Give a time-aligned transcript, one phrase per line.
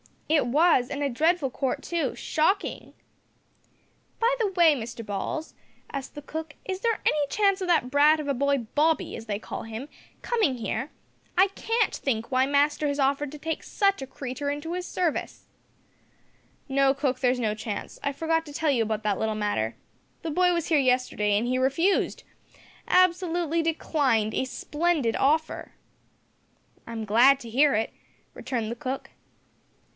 [0.27, 2.93] "It was, and a dreadful court too shocking!"
[4.19, 5.53] "By the way, Mr Balls,"
[5.91, 9.25] asked the cook, "is there any chance o' that brat of a boy Bobby, as
[9.27, 9.89] they call him,
[10.23, 10.89] coming here?
[11.37, 15.47] I can't think why master has offered to take such a creeter into his service."
[16.69, 17.99] "No, cook, there is no chance.
[18.01, 19.75] I forgot to tell you about that little matter.
[20.23, 22.23] The boy was here yesterday and he refused
[22.87, 25.73] absolutely declined a splendid offer."
[26.87, 27.91] "I'm glad to hear it,"
[28.33, 29.11] returned the cook.